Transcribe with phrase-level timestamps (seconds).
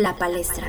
[0.00, 0.64] La Palestra.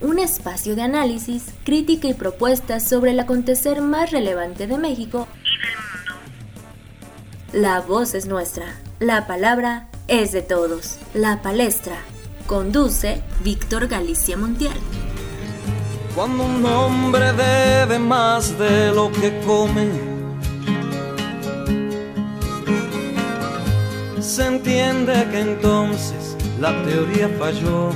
[0.00, 5.62] Un espacio de análisis, crítica y propuestas sobre el acontecer más relevante de México y
[5.62, 7.68] del mundo.
[7.68, 10.98] La voz es nuestra, la palabra es de todos.
[11.14, 11.94] La Palestra.
[12.48, 14.72] Conduce Víctor Galicia Montiel.
[16.16, 19.86] Cuando un hombre debe más de lo que come,
[24.20, 26.21] se entiende que entonces
[26.62, 27.90] la teoría falló.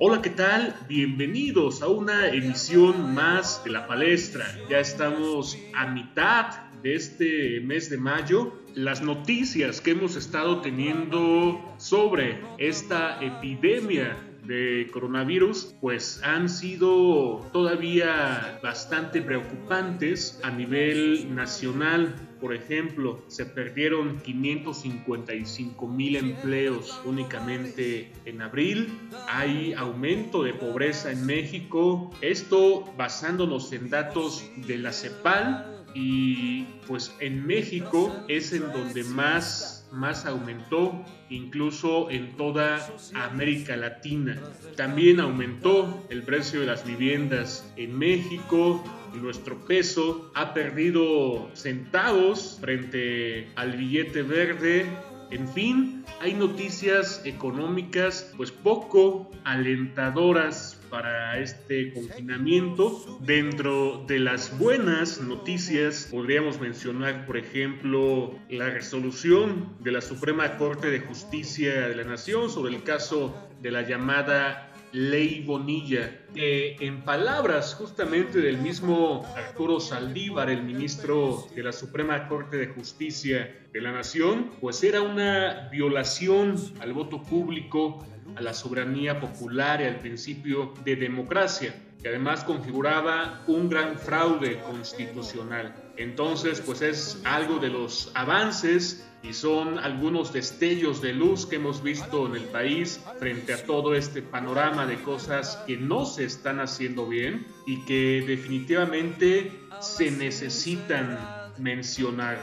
[0.00, 0.74] Hola, ¿qué tal?
[0.88, 4.44] Bienvenidos a una emisión más de la palestra.
[4.68, 6.46] Ya estamos a mitad
[6.82, 8.54] de este mes de mayo.
[8.74, 18.58] Las noticias que hemos estado teniendo sobre esta epidemia de coronavirus pues han sido todavía
[18.64, 22.16] bastante preocupantes a nivel nacional.
[22.42, 28.98] Por ejemplo, se perdieron 555 mil empleos únicamente en abril.
[29.28, 32.10] Hay aumento de pobreza en México.
[32.20, 39.81] Esto basándonos en datos de la CEPAL y pues en México es en donde más
[39.92, 44.40] más aumentó, incluso en toda América Latina.
[44.76, 48.82] También aumentó el precio de las viviendas en México.
[49.14, 54.86] Nuestro peso ha perdido centavos frente al billete verde.
[55.30, 63.18] En fin, hay noticias económicas pues poco alentadoras para este confinamiento.
[63.22, 70.90] Dentro de las buenas noticias podríamos mencionar, por ejemplo, la resolución de la Suprema Corte
[70.90, 77.02] de Justicia de la Nación sobre el caso de la llamada Ley Bonilla, que en
[77.02, 83.80] palabras justamente del mismo Arturo Saldívar, el ministro de la Suprema Corte de Justicia de
[83.80, 88.04] la Nación, pues era una violación al voto público
[88.36, 94.60] a la soberanía popular y al principio de democracia, que además configuraba un gran fraude
[94.60, 95.74] constitucional.
[95.96, 101.82] Entonces, pues es algo de los avances y son algunos destellos de luz que hemos
[101.82, 106.58] visto en el país frente a todo este panorama de cosas que no se están
[106.58, 111.18] haciendo bien y que definitivamente se necesitan
[111.58, 112.38] mencionar.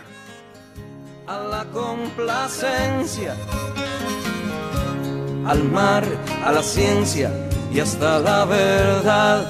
[1.28, 3.36] A la complacencia
[5.50, 6.04] al mar,
[6.46, 7.32] a la ciencia
[7.74, 9.50] y hasta la verdad.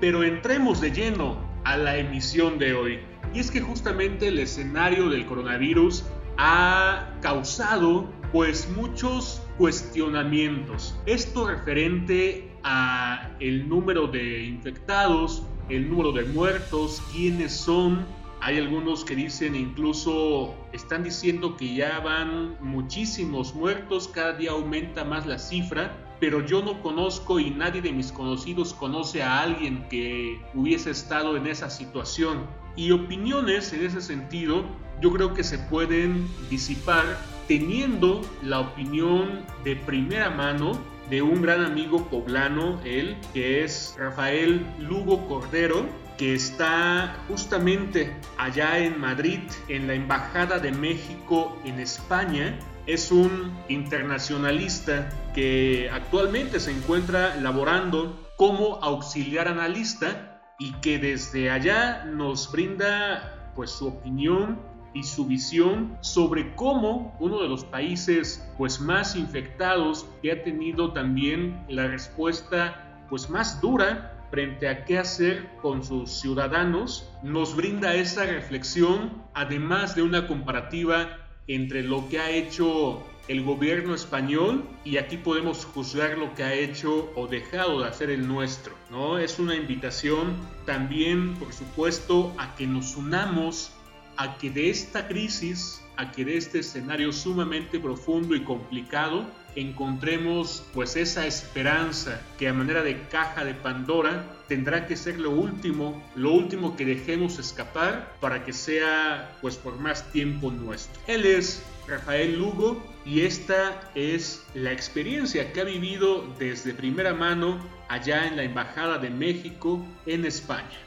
[0.00, 3.00] Pero entremos de lleno a la emisión de hoy.
[3.34, 6.04] Y es que justamente el escenario del coronavirus
[6.38, 10.98] ha causado pues muchos cuestionamientos.
[11.04, 18.06] Esto referente a el número de infectados, el número de muertos, quiénes son,
[18.44, 25.02] hay algunos que dicen incluso, están diciendo que ya van muchísimos muertos, cada día aumenta
[25.02, 29.88] más la cifra, pero yo no conozco y nadie de mis conocidos conoce a alguien
[29.88, 32.46] que hubiese estado en esa situación.
[32.76, 34.66] Y opiniones en ese sentido
[35.00, 37.04] yo creo que se pueden disipar
[37.48, 40.78] teniendo la opinión de primera mano
[41.08, 48.78] de un gran amigo poblano, él, que es Rafael Lugo Cordero, que está justamente allá
[48.78, 52.58] en Madrid, en la Embajada de México en España.
[52.86, 62.04] Es un internacionalista que actualmente se encuentra laborando como auxiliar analista y que desde allá
[62.04, 64.58] nos brinda pues su opinión
[64.92, 70.92] y su visión sobre cómo uno de los países pues más infectados que ha tenido
[70.92, 77.94] también la respuesta pues más dura frente a qué hacer con sus ciudadanos, nos brinda
[77.94, 84.96] esa reflexión, además de una comparativa entre lo que ha hecho el gobierno español y
[84.96, 89.18] aquí podemos juzgar lo que ha hecho o dejado de hacer el nuestro, ¿no?
[89.18, 90.34] Es una invitación
[90.66, 93.70] también, por supuesto, a que nos unamos
[94.16, 99.26] a que de esta crisis, a que de este escenario sumamente profundo y complicado,
[99.56, 105.30] encontremos pues esa esperanza que a manera de caja de Pandora tendrá que ser lo
[105.30, 111.00] último, lo último que dejemos escapar para que sea pues por más tiempo nuestro.
[111.06, 117.58] Él es Rafael Lugo y esta es la experiencia que ha vivido desde primera mano
[117.88, 120.78] allá en la Embajada de México en España.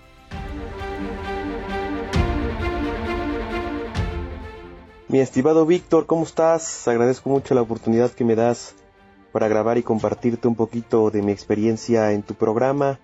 [5.09, 6.85] Mi estimado Víctor, ¿cómo estás?
[6.85, 8.75] Agradezco mucho la oportunidad que me das
[9.31, 12.99] para grabar y compartirte un poquito de mi experiencia en tu programa.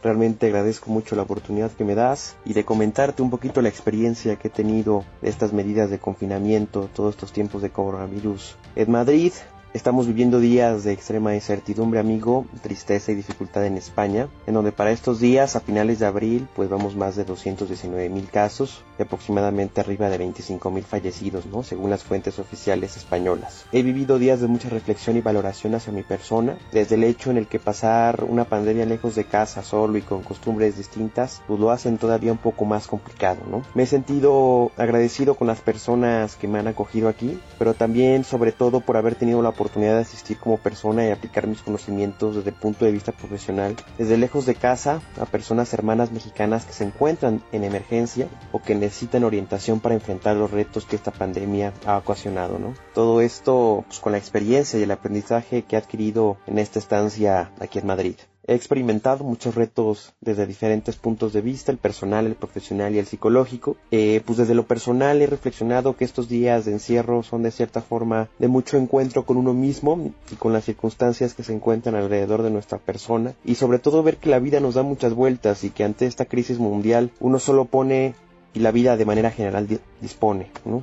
[0.00, 4.36] Realmente agradezco mucho la oportunidad que me das y de comentarte un poquito la experiencia
[4.36, 8.54] que he tenido de estas medidas de confinamiento, todos estos tiempos de coronavirus.
[8.76, 9.32] En Madrid
[9.78, 14.90] Estamos viviendo días de extrema incertidumbre, amigo, tristeza y dificultad en España, en donde para
[14.90, 19.80] estos días, a finales de abril, pues vamos más de 219 mil casos y aproximadamente
[19.80, 21.62] arriba de 25 mil fallecidos, ¿no?
[21.62, 23.66] Según las fuentes oficiales españolas.
[23.70, 27.36] He vivido días de mucha reflexión y valoración hacia mi persona, desde el hecho en
[27.36, 31.70] el que pasar una pandemia lejos de casa, solo y con costumbres distintas, pues lo
[31.70, 33.62] hacen todavía un poco más complicado, ¿no?
[33.76, 38.50] Me he sentido agradecido con las personas que me han acogido aquí, pero también, sobre
[38.50, 42.50] todo, por haber tenido la oportunidad de asistir como persona y aplicar mis conocimientos desde
[42.50, 46.84] el punto de vista profesional, desde lejos de casa a personas hermanas mexicanas que se
[46.84, 51.98] encuentran en emergencia o que necesitan orientación para enfrentar los retos que esta pandemia ha
[51.98, 52.74] ocasionado, ¿no?
[52.94, 57.50] Todo esto pues, con la experiencia y el aprendizaje que he adquirido en esta estancia
[57.60, 58.16] aquí en Madrid.
[58.48, 63.04] He experimentado muchos retos desde diferentes puntos de vista, el personal, el profesional y el
[63.04, 63.76] psicológico.
[63.90, 67.82] Eh, pues desde lo personal he reflexionado que estos días de encierro son de cierta
[67.82, 72.42] forma de mucho encuentro con uno mismo y con las circunstancias que se encuentran alrededor
[72.42, 75.68] de nuestra persona y sobre todo ver que la vida nos da muchas vueltas y
[75.68, 78.14] que ante esta crisis mundial uno solo pone
[78.54, 79.68] y la vida de manera general
[80.00, 80.82] dispone, ¿no?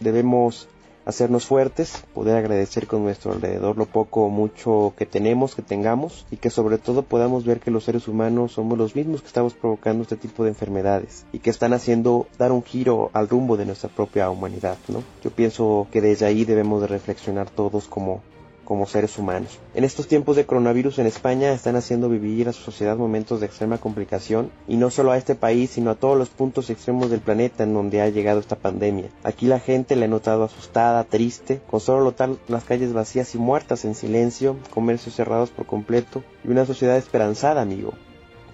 [0.00, 0.68] Debemos
[1.04, 6.26] hacernos fuertes, poder agradecer con nuestro alrededor lo poco o mucho que tenemos, que tengamos
[6.30, 9.54] y que sobre todo podamos ver que los seres humanos somos los mismos que estamos
[9.54, 13.66] provocando este tipo de enfermedades y que están haciendo dar un giro al rumbo de
[13.66, 15.02] nuestra propia humanidad, ¿no?
[15.22, 18.22] Yo pienso que desde ahí debemos de reflexionar todos como
[18.64, 19.58] como seres humanos.
[19.74, 23.46] En estos tiempos de coronavirus en España están haciendo vivir a su sociedad momentos de
[23.46, 27.20] extrema complicación y no solo a este país sino a todos los puntos extremos del
[27.20, 29.10] planeta en donde ha llegado esta pandemia.
[29.22, 32.14] Aquí la gente la he notado asustada, triste, con solo
[32.48, 37.62] las calles vacías y muertas en silencio, comercios cerrados por completo y una sociedad esperanzada,
[37.62, 37.92] amigo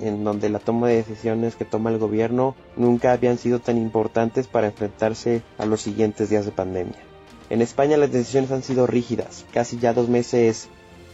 [0.01, 4.47] en donde la toma de decisiones que toma el gobierno nunca habían sido tan importantes
[4.47, 7.10] para enfrentarse a los siguientes días de pandemia.
[7.50, 10.69] En España las decisiones han sido rígidas, casi ya dos meses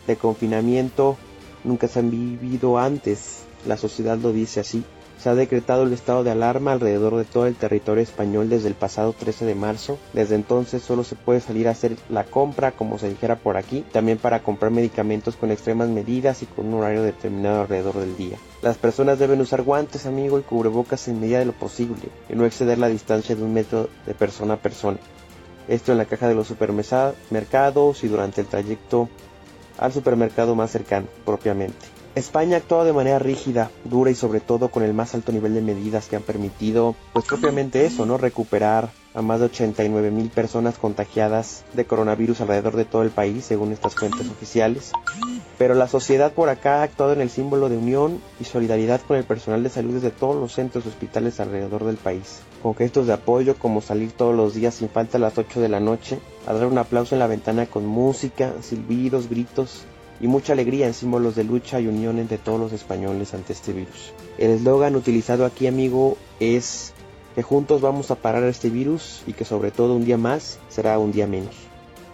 [0.07, 1.17] de confinamiento
[1.65, 4.85] nunca se han vivido antes, la sociedad lo dice así.
[5.19, 8.75] Se ha decretado el estado de alarma alrededor de todo el territorio español desde el
[8.75, 9.99] pasado 13 de marzo.
[10.13, 13.83] Desde entonces solo se puede salir a hacer la compra, como se dijera por aquí,
[13.93, 18.37] también para comprar medicamentos con extremas medidas y con un horario determinado alrededor del día.
[18.61, 22.45] Las personas deben usar guantes, amigo, y cubrebocas en medida de lo posible, y no
[22.45, 24.99] exceder la distancia de un metro de persona a persona
[25.69, 29.09] esto en la caja de los supermercados y durante el trayecto
[29.79, 31.87] al supermercado más cercano propiamente.
[32.15, 35.53] España ha actuado de manera rígida, dura y sobre todo con el más alto nivel
[35.53, 38.17] de medidas que han permitido, pues propiamente eso, ¿no?
[38.17, 43.47] Recuperar a más de 89 mil personas contagiadas de coronavirus alrededor de todo el país,
[43.47, 44.93] según estas fuentes oficiales.
[45.57, 49.17] Pero la sociedad por acá ha actuado en el símbolo de unión y solidaridad con
[49.17, 53.07] el personal de salud desde todos los centros y hospitales alrededor del país, con gestos
[53.07, 56.19] de apoyo como salir todos los días sin falta a las 8 de la noche,
[56.47, 59.87] a dar un aplauso en la ventana con música, silbidos, gritos
[60.21, 63.73] y mucha alegría en símbolos de lucha y unión entre todos los españoles ante este
[63.73, 64.13] virus.
[64.37, 66.93] El eslogan utilizado aquí, amigo, es
[67.37, 70.99] que juntos vamos a parar este virus y que sobre todo un día más será
[70.99, 71.55] un día menos.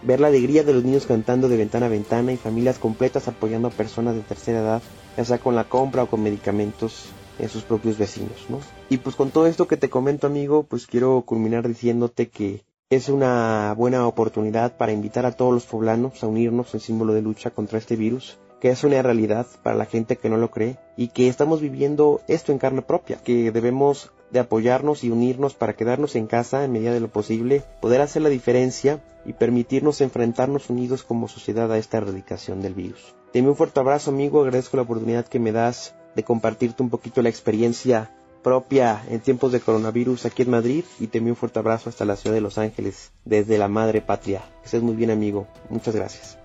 [0.02, 3.68] Ver la alegría de los niños cantando de ventana a ventana y familias completas apoyando
[3.68, 4.82] a personas de tercera edad,
[5.16, 7.04] ya sea con la compra o con medicamentos
[7.38, 8.58] en sus propios vecinos, ¿no?
[8.88, 13.08] Y pues con todo esto que te comento, amigo, pues quiero culminar diciéndote que es
[13.08, 17.50] una buena oportunidad para invitar a todos los poblanos a unirnos en símbolo de lucha
[17.50, 21.08] contra este virus que es una realidad para la gente que no lo cree y
[21.08, 26.14] que estamos viviendo esto en carne propia, que debemos de apoyarnos y unirnos para quedarnos
[26.14, 31.02] en casa en medida de lo posible, poder hacer la diferencia y permitirnos enfrentarnos unidos
[31.02, 33.16] como sociedad a esta erradicación del virus.
[33.32, 37.20] Te un fuerte abrazo amigo, agradezco la oportunidad que me das de compartirte un poquito
[37.20, 38.12] la experiencia
[38.44, 42.14] propia en tiempos de coronavirus aquí en Madrid y te un fuerte abrazo hasta la
[42.14, 44.44] ciudad de Los Ángeles desde la madre patria.
[44.60, 46.38] Que estés muy bien amigo, muchas gracias.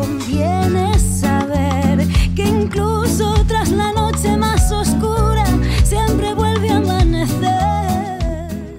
[0.00, 5.44] Conviene saber que incluso tras la noche más oscura
[5.84, 8.78] siempre vuelve a amanecer.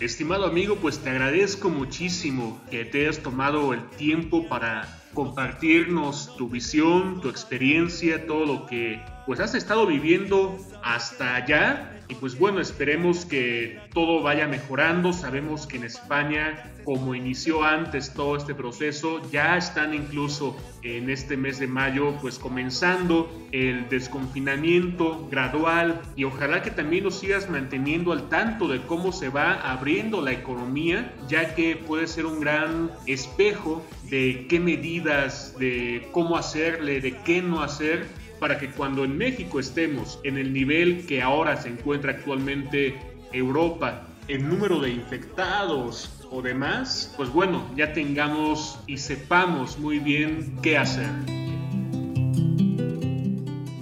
[0.00, 6.48] Estimado amigo, pues te agradezco muchísimo que te hayas tomado el tiempo para compartirnos tu
[6.48, 12.60] visión, tu experiencia, todo lo que pues has estado viviendo hasta allá y pues bueno,
[12.60, 15.12] esperemos que todo vaya mejorando.
[15.12, 21.36] Sabemos que en España, como inició antes todo este proceso, ya están incluso en este
[21.36, 28.12] mes de mayo pues comenzando el desconfinamiento gradual y ojalá que también nos sigas manteniendo
[28.12, 32.92] al tanto de cómo se va abriendo la economía, ya que puede ser un gran
[33.06, 38.06] espejo de qué medidas, de cómo hacerle, de qué no hacer
[38.46, 42.96] para que cuando en México estemos en el nivel que ahora se encuentra actualmente
[43.32, 50.54] Europa, en número de infectados o demás, pues bueno, ya tengamos y sepamos muy bien
[50.62, 51.08] qué hacer.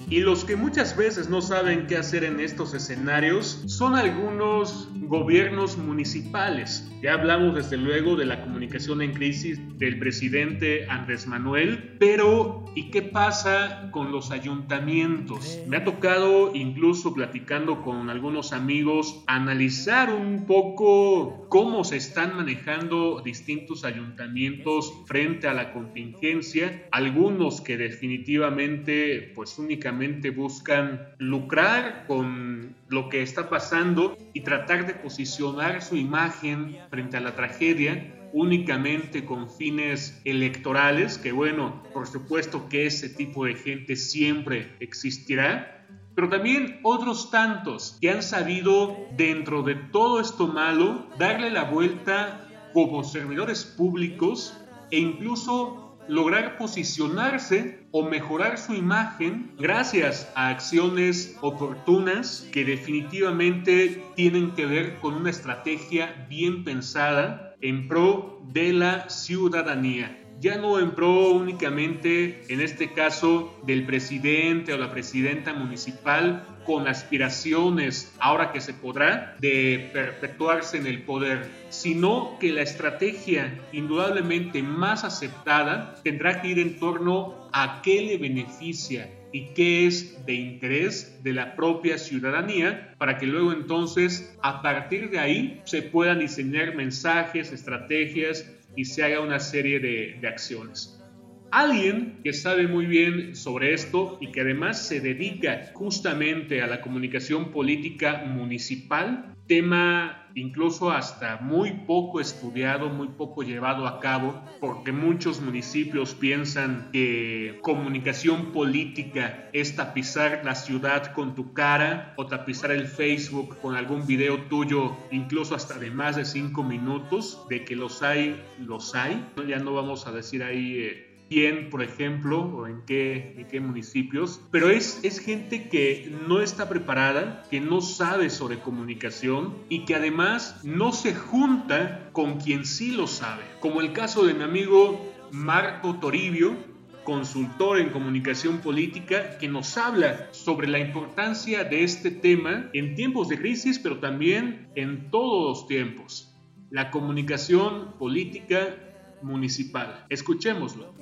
[0.08, 5.76] Y los que muchas veces no saben qué hacer en estos escenarios son algunos gobiernos
[5.76, 6.90] municipales.
[7.02, 12.90] Ya hablamos desde luego de la comunicación en crisis del presidente Andrés Manuel, pero ¿y
[12.90, 15.60] qué pasa con los ayuntamientos?
[15.68, 23.20] Me ha tocado incluso platicando con algunos amigos analizar un poco cómo se están manejando
[23.20, 33.08] distintos ayuntamientos frente a la contingencia, algunos que definitivamente pues únicamente buscan lucrar con lo
[33.08, 39.48] que está pasando y tratar de posicionar su imagen frente a la tragedia únicamente con
[39.48, 45.86] fines electorales, que bueno, por supuesto que ese tipo de gente siempre existirá,
[46.16, 52.48] pero también otros tantos que han sabido dentro de todo esto malo darle la vuelta
[52.72, 54.52] como servidores públicos
[54.90, 64.52] e incluso lograr posicionarse o mejorar su imagen gracias a acciones oportunas que definitivamente tienen
[64.52, 70.20] que ver con una estrategia bien pensada en pro de la ciudadanía.
[70.40, 76.88] Ya no en pro únicamente, en este caso, del presidente o la presidenta municipal con
[76.88, 84.62] aspiraciones, ahora que se podrá, de perpetuarse en el poder, sino que la estrategia indudablemente
[84.62, 90.34] más aceptada tendrá que ir en torno a qué le beneficia y qué es de
[90.34, 96.20] interés de la propia ciudadanía para que luego entonces a partir de ahí se puedan
[96.20, 101.03] diseñar mensajes, estrategias y se haga una serie de, de acciones.
[101.50, 106.80] Alguien que sabe muy bien sobre esto y que además se dedica justamente a la
[106.80, 114.92] comunicación política municipal, tema incluso hasta muy poco estudiado, muy poco llevado a cabo, porque
[114.92, 122.72] muchos municipios piensan que comunicación política es tapizar la ciudad con tu cara o tapizar
[122.72, 127.76] el Facebook con algún video tuyo, incluso hasta de más de cinco minutos, de que
[127.76, 129.24] los hay, los hay.
[129.46, 130.78] Ya no vamos a decir ahí...
[130.78, 136.12] Eh, quién, por ejemplo, o en qué, en qué municipios, pero es, es gente que
[136.26, 142.38] no está preparada, que no sabe sobre comunicación y que además no se junta con
[142.40, 146.56] quien sí lo sabe, como el caso de mi amigo Marco Toribio,
[147.04, 153.28] consultor en comunicación política, que nos habla sobre la importancia de este tema en tiempos
[153.28, 156.34] de crisis, pero también en todos los tiempos.
[156.70, 158.93] La comunicación política
[159.24, 160.04] municipal.
[160.10, 160.92] Escuchémoslo.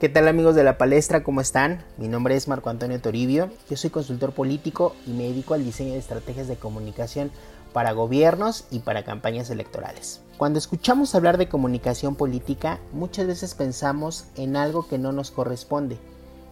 [0.00, 1.22] ¿Qué tal amigos de la palestra?
[1.22, 1.84] ¿Cómo están?
[1.96, 5.92] Mi nombre es Marco Antonio Toribio, yo soy consultor político y me dedico al diseño
[5.92, 7.30] de estrategias de comunicación
[7.72, 10.20] para gobiernos y para campañas electorales.
[10.36, 15.98] Cuando escuchamos hablar de comunicación política, muchas veces pensamos en algo que no nos corresponde,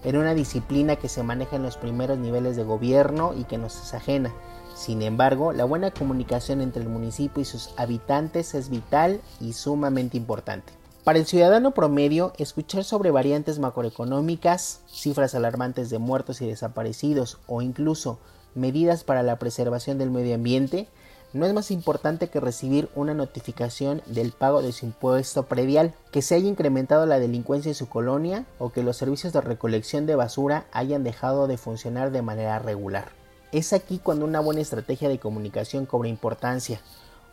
[0.04, 3.82] en una disciplina que se maneja en los primeros niveles de gobierno y que nos
[3.82, 4.32] es ajena.
[4.75, 10.16] Sin embargo, la buena comunicación entre el municipio y sus habitantes es vital y sumamente
[10.16, 10.73] importante.
[11.04, 17.62] Para el ciudadano promedio, escuchar sobre variantes macroeconómicas, cifras alarmantes de muertos y desaparecidos o
[17.62, 18.18] incluso
[18.54, 20.88] medidas para la preservación del medio ambiente
[21.34, 26.22] no es más importante que recibir una notificación del pago de su impuesto predial, que
[26.22, 30.14] se haya incrementado la delincuencia en su colonia o que los servicios de recolección de
[30.14, 33.08] basura hayan dejado de funcionar de manera regular.
[33.50, 36.80] Es aquí cuando una buena estrategia de comunicación cobra importancia.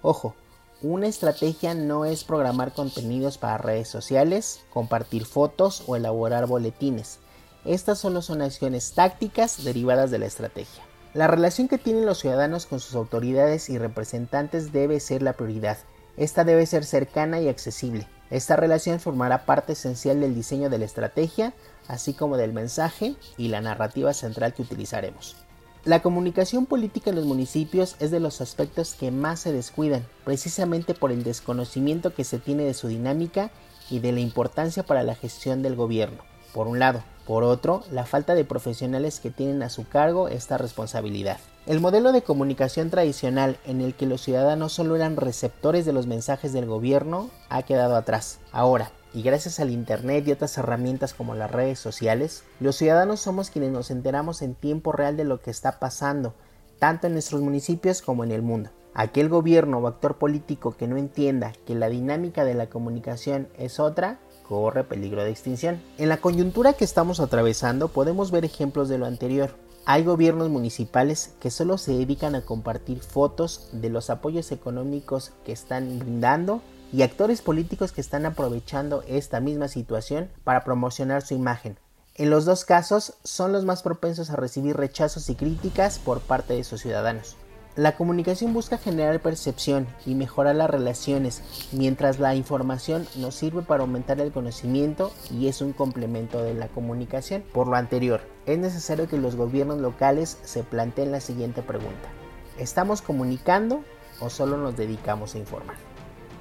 [0.02, 0.34] Ojo,
[0.82, 7.20] una estrategia no es programar contenidos para redes sociales, compartir fotos o elaborar boletines.
[7.66, 10.91] Estas solo son acciones tácticas derivadas de la estrategia.
[11.14, 15.78] La relación que tienen los ciudadanos con sus autoridades y representantes debe ser la prioridad.
[16.16, 18.08] Esta debe ser cercana y accesible.
[18.30, 21.54] Esta relación formará parte esencial del diseño de la estrategia,
[21.90, 25.36] así como del mensaje y la narrativa central que utilizaremos.
[25.84, 30.94] La comunicación política en los municipios es de los aspectos que más se descuidan, precisamente
[30.94, 33.52] por el desconocimiento que se tiene de su dinámica
[33.90, 37.04] y de la importancia para la gestión del gobierno, por un lado.
[37.26, 41.38] Por otro, la falta de profesionales que tienen a su cargo esta responsabilidad.
[41.68, 46.08] El modelo de comunicación tradicional en el que los ciudadanos solo eran receptores de los
[46.08, 48.40] mensajes del gobierno ha quedado atrás.
[48.52, 53.50] Ahora, y gracias al Internet y otras herramientas como las redes sociales, los ciudadanos somos
[53.50, 56.34] quienes nos enteramos en tiempo real de lo que está pasando,
[56.80, 58.72] tanto en nuestros municipios como en el mundo.
[58.94, 63.80] Aquel gobierno o actor político que no entienda que la dinámica de la comunicación es
[63.80, 64.20] otra,
[64.52, 65.82] corre peligro de extinción.
[65.98, 69.52] En la coyuntura que estamos atravesando podemos ver ejemplos de lo anterior.
[69.86, 75.54] Hay gobiernos municipales que solo se dedican a compartir fotos de los apoyos económicos que
[75.54, 81.78] están brindando y actores políticos que están aprovechando esta misma situación para promocionar su imagen.
[82.16, 86.56] En los dos casos son los más propensos a recibir rechazos y críticas por parte
[86.56, 87.38] de sus ciudadanos.
[87.78, 93.84] La comunicación busca generar percepción y mejorar las relaciones, mientras la información nos sirve para
[93.84, 97.46] aumentar el conocimiento y es un complemento de la comunicación.
[97.54, 102.10] Por lo anterior, es necesario que los gobiernos locales se planteen la siguiente pregunta.
[102.58, 103.86] ¿Estamos comunicando
[104.20, 105.78] o solo nos dedicamos a informar?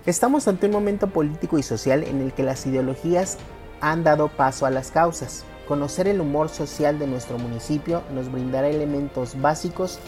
[0.07, 3.39] Estamos ante un momento político y social en el que las ideologías
[3.81, 5.45] han dado paso a las causas.
[5.69, 10.01] Conocer el humor social de nuestro municipio nos brindará elementos básicos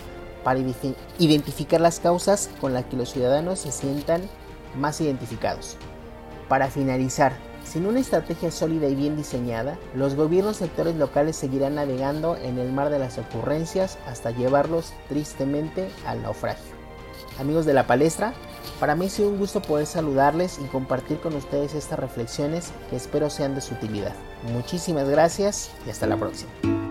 [0.44, 0.60] para
[1.18, 4.22] identificar las causas con las que los ciudadanos se sientan
[4.76, 5.76] más identificados.
[6.48, 7.32] Para finalizar,
[7.64, 12.72] sin una estrategia sólida y bien diseñada, los gobiernos sectores locales seguirán navegando en el
[12.72, 16.72] mar de las ocurrencias hasta llevarlos tristemente al naufragio.
[17.38, 18.34] Amigos de la palestra,
[18.78, 22.96] para mí ha sido un gusto poder saludarles y compartir con ustedes estas reflexiones que
[22.96, 24.14] espero sean de su utilidad.
[24.52, 26.81] Muchísimas gracias y hasta la próxima.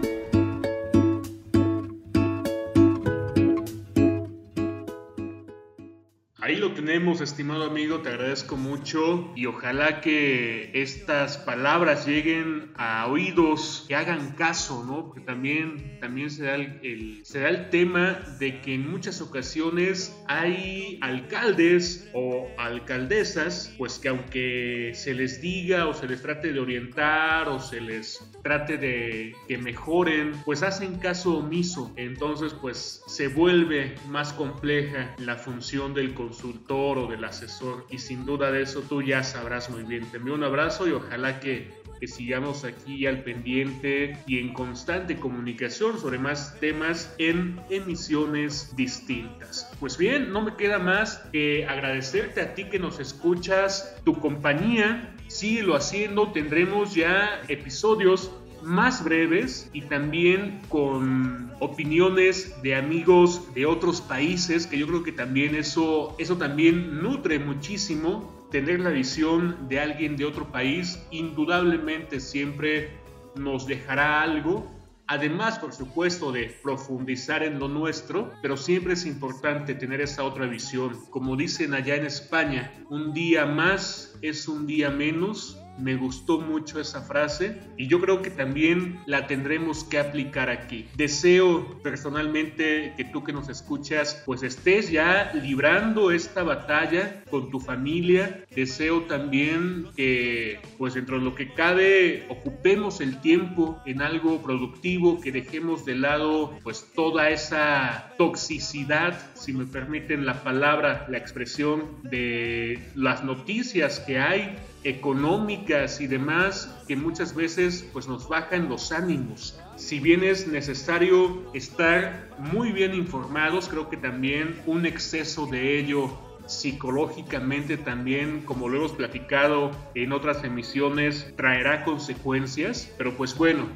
[6.62, 13.86] lo tenemos, estimado amigo, te agradezco mucho y ojalá que estas palabras lleguen a oídos
[13.88, 15.08] que hagan caso, ¿no?
[15.08, 20.16] Porque también, también se, da el, se da el tema de que en muchas ocasiones
[20.28, 26.60] hay alcaldes o alcaldesas, pues que aunque se les diga o se les trate de
[26.60, 31.92] orientar o se les trate de que mejoren, pues hacen caso omiso.
[31.98, 38.25] Entonces, pues se vuelve más compleja la función del consultor o del asesor y sin
[38.25, 40.10] duda de eso tú ya sabrás muy bien.
[40.12, 45.18] Te envío un abrazo y ojalá que, que sigamos aquí al pendiente y en constante
[45.18, 49.72] comunicación sobre más temas en emisiones distintas.
[49.79, 55.16] Pues bien, no me queda más que agradecerte a ti que nos escuchas, tu compañía,
[55.27, 58.31] síguelo haciendo, tendremos ya episodios
[58.64, 65.12] más breves y también con opiniones de amigos de otros países, que yo creo que
[65.12, 68.48] también eso, eso también nutre muchísimo.
[68.52, 72.90] Tener la visión de alguien de otro país indudablemente siempre
[73.36, 74.70] nos dejará algo.
[75.08, 80.46] Además, por supuesto, de profundizar en lo nuestro, pero siempre es importante tener esa otra
[80.46, 80.98] visión.
[81.10, 86.79] Como dicen allá en España, un día más es un día menos me gustó mucho
[86.79, 90.88] esa frase y yo creo que también la tendremos que aplicar aquí.
[90.96, 97.60] Deseo personalmente que tú que nos escuchas pues estés ya librando esta batalla con tu
[97.60, 98.46] familia.
[98.55, 105.20] Deseo también que pues dentro de lo que cabe ocupemos el tiempo en algo productivo,
[105.22, 112.01] que dejemos de lado pues toda esa toxicidad, si me permiten la palabra, la expresión
[112.03, 118.91] de las noticias que hay económicas y demás que muchas veces pues nos bajan los
[118.91, 119.59] ánimos.
[119.75, 126.09] Si bien es necesario estar muy bien informados, creo que también un exceso de ello
[126.48, 132.91] psicológicamente también, como lo hemos platicado en otras emisiones, traerá consecuencias.
[132.98, 133.67] Pero pues bueno,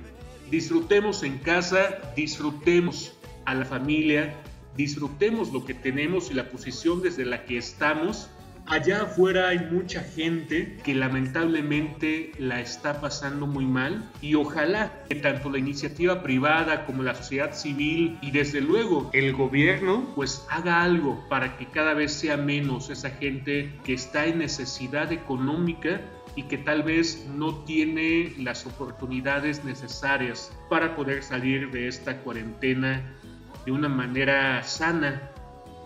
[0.49, 4.35] disfrutemos en casa, disfrutemos a la familia,
[4.75, 8.29] disfrutemos lo que tenemos y la posición desde la que estamos
[8.67, 15.15] Allá afuera hay mucha gente que lamentablemente la está pasando muy mal y ojalá que
[15.15, 20.81] tanto la iniciativa privada como la sociedad civil y desde luego el gobierno pues haga
[20.81, 26.01] algo para que cada vez sea menos esa gente que está en necesidad económica
[26.35, 33.13] y que tal vez no tiene las oportunidades necesarias para poder salir de esta cuarentena
[33.63, 35.21] de una manera sana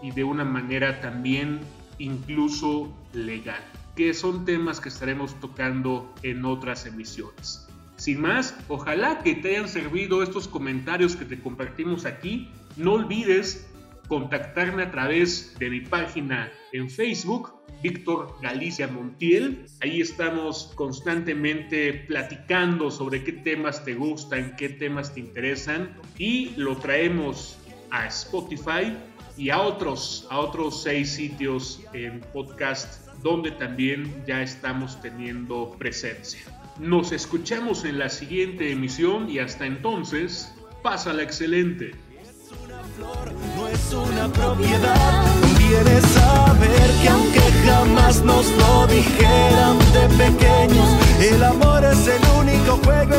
[0.01, 1.59] y de una manera también
[1.99, 3.63] incluso legal,
[3.95, 7.67] que son temas que estaremos tocando en otras emisiones.
[7.97, 12.49] Sin más, ojalá que te hayan servido estos comentarios que te compartimos aquí.
[12.77, 13.69] No olvides
[14.07, 19.65] contactarme a través de mi página en Facebook, Víctor Galicia Montiel.
[19.81, 26.77] Ahí estamos constantemente platicando sobre qué temas te gustan, qué temas te interesan y lo
[26.77, 27.57] traemos
[27.91, 28.95] a Spotify
[29.39, 36.41] y a otros, a otros seis sitios en podcast donde también ya estamos teniendo presencia.
[36.77, 41.91] Nos escuchamos en la siguiente emisión y hasta entonces, pásala excelente.
[42.21, 43.33] Es una flor,
[43.71, 45.41] es una propiedad.
[45.41, 50.89] Conviene saber que aunque jamás nos lo dijeran de pequeños,
[51.21, 53.15] el amor es el único juego